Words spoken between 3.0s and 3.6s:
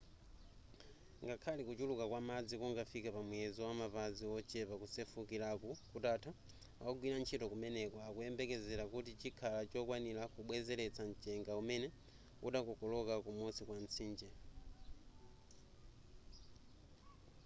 pa muyezo